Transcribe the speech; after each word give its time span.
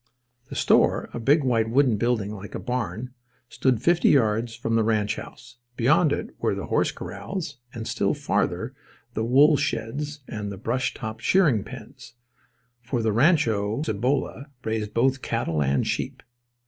The 0.49 0.55
store, 0.55 1.11
a 1.13 1.19
big, 1.19 1.43
white 1.43 1.69
wooden 1.69 1.97
building 1.97 2.33
like 2.33 2.55
a 2.55 2.59
barn, 2.59 3.13
stood 3.49 3.83
fifty 3.83 4.09
yards 4.09 4.55
from 4.55 4.75
the 4.75 4.83
ranch 4.83 5.17
house. 5.17 5.57
Beyond 5.77 6.11
it 6.11 6.33
were 6.39 6.55
the 6.55 6.65
horse 6.65 6.91
corrals; 6.91 7.57
and 7.71 7.87
still 7.87 8.15
farther 8.15 8.73
the 9.13 9.23
wool 9.23 9.57
sheds 9.57 10.21
and 10.27 10.51
the 10.51 10.57
brush 10.57 10.95
topped 10.95 11.21
shearing 11.21 11.63
pens—for 11.63 13.03
the 13.03 13.11
Rancho 13.11 13.83
Cibolo 13.83 14.45
raised 14.63 14.91
both 14.95 15.21
cattle 15.21 15.61
and 15.61 15.85
sheep. 15.85 16.23